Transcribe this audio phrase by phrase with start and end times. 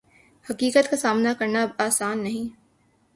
[0.45, 2.49] حقیقت کا سامنا کرنا اب آسان نہیں